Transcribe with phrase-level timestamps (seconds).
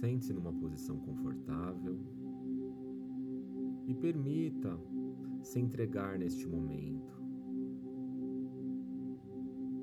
[0.00, 1.98] Sente-se numa posição confortável
[3.86, 4.80] e permita
[5.42, 7.20] se entregar neste momento.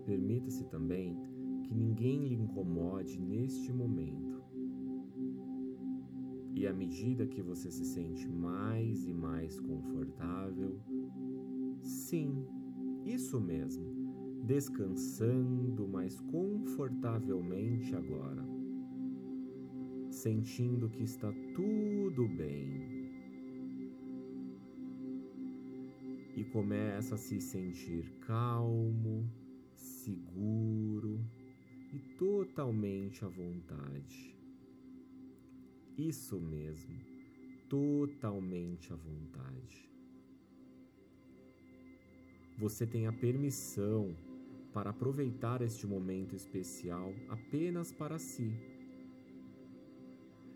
[0.07, 1.15] Permita-se também
[1.63, 4.41] que ninguém lhe incomode neste momento.
[6.55, 10.79] E à medida que você se sente mais e mais confortável,
[11.79, 12.43] sim,
[13.05, 18.56] isso mesmo, descansando mais confortavelmente agora,
[20.17, 23.07] sentindo que está tudo bem.
[26.35, 29.29] E começa a se sentir calmo,
[29.73, 31.19] seguro
[31.93, 34.35] e totalmente à vontade.
[35.97, 36.95] Isso mesmo,
[37.69, 39.89] totalmente à vontade.
[42.57, 44.15] Você tem a permissão
[44.73, 48.76] para aproveitar este momento especial apenas para si.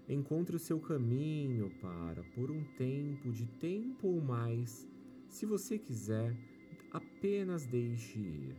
[0.08, 4.88] Encontre o seu caminho para, por um tempo, de tempo ou mais,
[5.30, 6.36] se você quiser,
[6.92, 8.56] apenas deixe ir.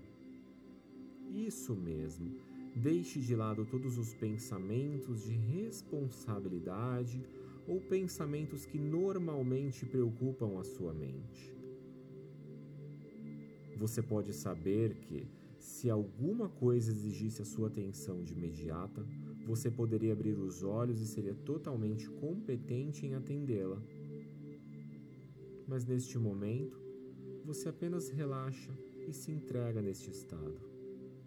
[1.30, 2.34] Isso mesmo.
[2.74, 7.22] Deixe de lado todos os pensamentos de responsabilidade
[7.68, 11.54] ou pensamentos que normalmente preocupam a sua mente.
[13.76, 15.26] Você pode saber que,
[15.58, 19.04] se alguma coisa exigisse a sua atenção de imediata,
[19.46, 23.82] você poderia abrir os olhos e seria totalmente competente em atendê-la.
[25.66, 26.80] Mas neste momento,
[27.44, 28.72] você apenas relaxa
[29.06, 30.60] e se entrega neste estado.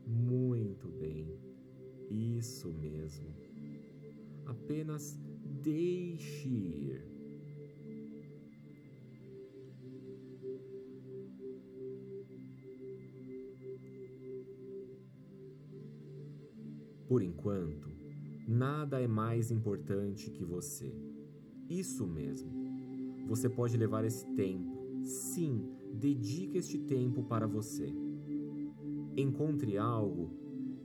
[0.06, 1.38] Muito bem,
[2.10, 3.34] isso mesmo.
[4.46, 5.20] Apenas
[5.62, 7.16] deixe ir.
[17.08, 18.05] Por enquanto,
[18.48, 20.94] nada é mais importante que você.
[21.70, 22.52] Isso mesmo.
[23.28, 25.02] Você pode levar esse tempo.
[25.04, 27.92] Sim, dedique este tempo para você.
[29.18, 30.32] Encontre algo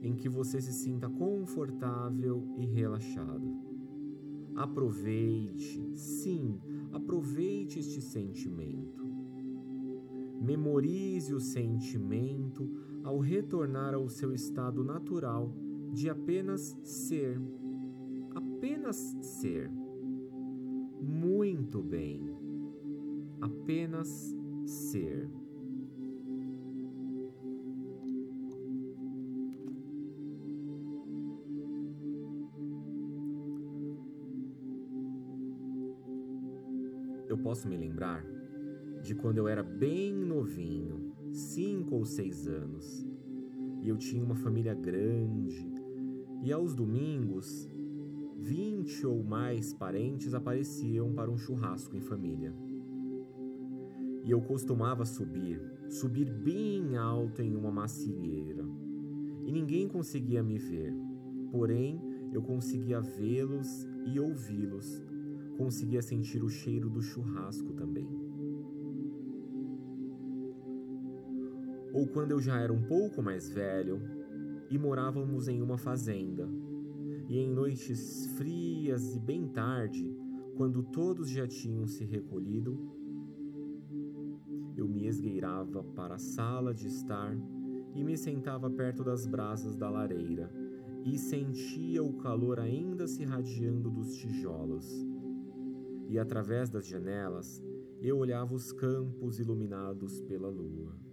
[0.01, 3.71] em que você se sinta confortável e relaxado.
[4.55, 6.59] Aproveite, sim,
[6.91, 9.05] aproveite este sentimento.
[10.41, 12.67] Memorize o sentimento
[13.03, 15.53] ao retornar ao seu estado natural
[15.91, 17.39] de apenas ser.
[18.33, 19.69] Apenas ser.
[21.01, 22.29] Muito bem.
[23.41, 24.35] Apenas
[24.65, 25.29] ser.
[37.27, 38.25] Eu posso me lembrar
[39.01, 43.05] de quando eu era bem novinho, cinco ou seis anos,
[43.81, 45.70] e eu tinha uma família grande,
[46.41, 47.69] e aos domingos,
[48.37, 52.53] vinte ou mais parentes apareciam para um churrasco em família.
[54.23, 58.65] E eu costumava subir, subir bem alto em uma macieira,
[59.45, 60.93] e ninguém conseguia me ver,
[61.51, 62.01] porém
[62.33, 65.03] eu conseguia vê-los e ouvi-los
[65.57, 68.07] conseguia sentir o cheiro do churrasco também.
[71.93, 74.01] Ou quando eu já era um pouco mais velho
[74.71, 76.49] e morávamos em uma fazenda,
[77.27, 80.15] e em noites frias e bem tarde,
[80.55, 82.79] quando todos já tinham se recolhido,
[84.77, 87.37] eu me esgueirava para a sala de estar
[87.93, 90.49] e me sentava perto das brasas da lareira
[91.03, 95.05] e sentia o calor ainda se irradiando dos tijolos
[96.07, 97.63] e através das janelas
[98.01, 101.10] eu olhava os campos iluminados pela lua.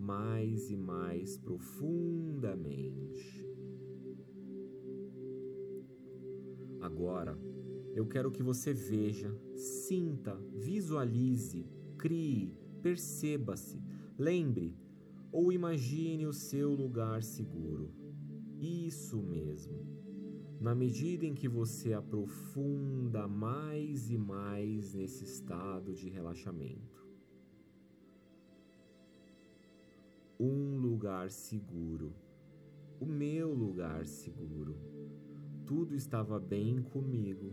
[0.00, 3.46] Mais e mais profundamente.
[6.80, 7.38] Agora,
[7.94, 11.66] eu quero que você veja, sinta, visualize,
[11.98, 13.82] crie, perceba-se,
[14.18, 14.74] lembre
[15.30, 17.92] ou imagine o seu lugar seguro.
[18.58, 20.00] Isso mesmo
[20.60, 26.99] na medida em que você aprofunda mais e mais nesse estado de relaxamento.
[30.40, 32.14] Um lugar seguro,
[32.98, 34.74] o meu lugar seguro.
[35.66, 37.52] Tudo estava bem comigo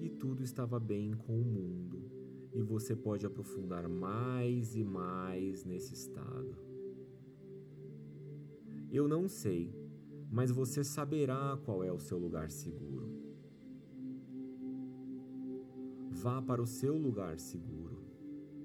[0.00, 2.10] e tudo estava bem com o mundo,
[2.52, 6.56] e você pode aprofundar mais e mais nesse estado.
[8.90, 9.86] Eu não sei
[10.30, 13.08] mas você saberá qual é o seu lugar seguro.
[16.10, 18.04] Vá para o seu lugar seguro.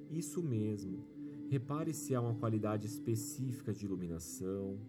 [0.09, 1.05] Isso mesmo.
[1.51, 4.79] Repare se há uma qualidade específica de iluminação,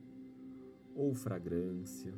[0.94, 2.14] ou fragrância,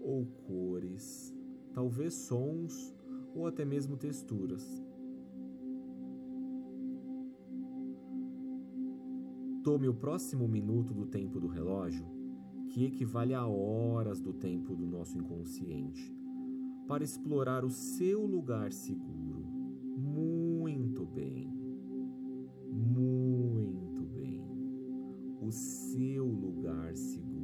[0.00, 1.34] ou cores,
[1.74, 2.94] talvez sons
[3.34, 4.64] ou até mesmo texturas.
[9.64, 12.06] Tome o próximo minuto do tempo do relógio,
[12.68, 16.16] que equivale a horas do tempo do nosso inconsciente,
[16.86, 19.44] para explorar o seu lugar seguro.
[19.96, 21.50] Muito bem.
[22.70, 23.35] Muito.
[25.46, 27.35] O seu lugar seguro.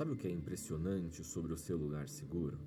[0.00, 2.58] Sabe o que é impressionante sobre o seu lugar seguro?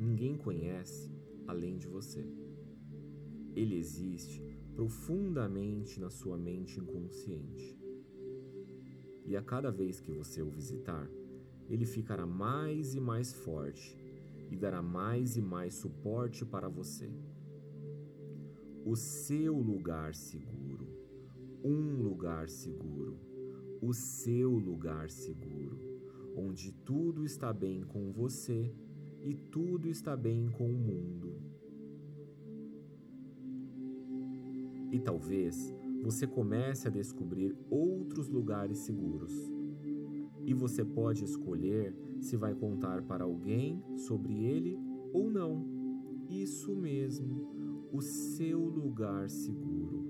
[0.00, 1.12] Ninguém conhece
[1.46, 2.24] além de você.
[3.54, 4.42] Ele existe
[4.74, 7.78] profundamente na sua mente inconsciente.
[9.26, 11.06] E a cada vez que você o visitar,
[11.68, 13.94] ele ficará mais e mais forte
[14.50, 17.10] e dará mais e mais suporte para você.
[18.86, 20.88] O seu lugar seguro,
[21.62, 23.11] um lugar seguro
[23.82, 25.76] o seu lugar seguro,
[26.36, 28.72] onde tudo está bem com você
[29.24, 31.34] e tudo está bem com o mundo.
[34.92, 39.34] E talvez você comece a descobrir outros lugares seguros.
[40.46, 44.78] E você pode escolher se vai contar para alguém sobre ele
[45.12, 45.66] ou não.
[46.28, 50.06] Isso mesmo, o seu lugar seguro.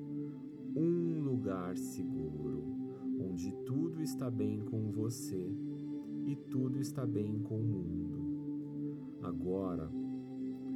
[0.77, 2.72] Um lugar seguro
[3.33, 5.51] onde tudo está bem com você
[6.27, 9.17] e tudo está bem com o mundo.
[9.23, 9.91] Agora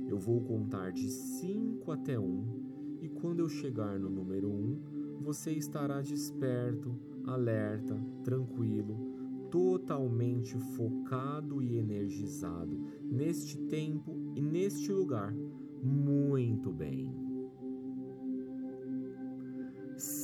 [0.09, 4.53] eu vou contar de 5 até 1 um, e quando eu chegar no número 1,
[4.53, 4.79] um,
[5.21, 7.95] você estará desperto, alerta,
[8.25, 8.97] tranquilo,
[9.51, 15.35] totalmente focado e energizado neste tempo e neste lugar.
[15.83, 17.26] Muito bem.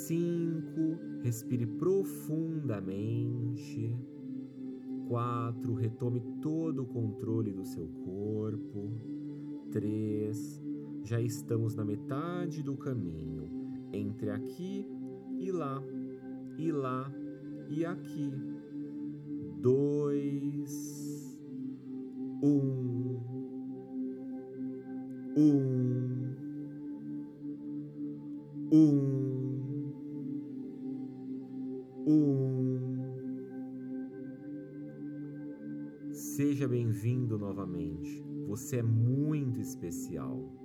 [0.07, 3.97] Cinco, respire profundamente.
[5.07, 8.91] Quatro, retome todo o controle do seu corpo.
[9.71, 10.61] Três,
[11.05, 13.49] já estamos na metade do caminho
[13.93, 14.89] entre aqui
[15.39, 15.81] e lá,
[16.59, 17.09] e lá
[17.69, 18.33] e aqui.
[19.61, 21.41] Dois,
[22.43, 22.82] um,
[37.03, 38.25] bem-vindo novamente.
[38.47, 40.62] Você é muito especial.